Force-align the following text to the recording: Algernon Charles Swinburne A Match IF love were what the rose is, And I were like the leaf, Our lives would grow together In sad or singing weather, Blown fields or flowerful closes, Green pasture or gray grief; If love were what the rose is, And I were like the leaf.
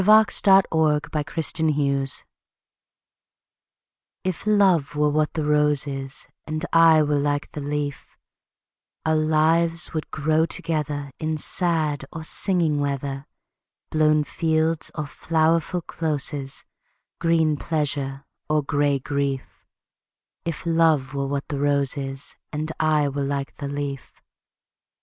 Algernon 0.03 0.25
Charles 0.31 1.05
Swinburne 1.45 1.73
A 1.77 1.89
Match 1.93 2.23
IF 4.23 4.47
love 4.47 4.95
were 4.95 5.11
what 5.11 5.31
the 5.33 5.45
rose 5.45 5.85
is, 5.85 6.25
And 6.47 6.65
I 6.73 7.03
were 7.03 7.19
like 7.19 7.51
the 7.51 7.61
leaf, 7.61 8.17
Our 9.05 9.15
lives 9.15 9.93
would 9.93 10.09
grow 10.09 10.47
together 10.47 11.11
In 11.19 11.37
sad 11.37 12.03
or 12.11 12.23
singing 12.23 12.79
weather, 12.79 13.27
Blown 13.91 14.23
fields 14.23 14.89
or 14.95 15.05
flowerful 15.05 15.83
closes, 15.83 16.65
Green 17.19 17.55
pasture 17.55 18.25
or 18.49 18.63
gray 18.63 18.97
grief; 18.97 19.43
If 20.43 20.65
love 20.65 21.13
were 21.13 21.27
what 21.27 21.47
the 21.47 21.59
rose 21.59 21.95
is, 21.95 22.37
And 22.51 22.71
I 22.79 23.07
were 23.07 23.21
like 23.23 23.57
the 23.57 23.67
leaf. 23.67 24.19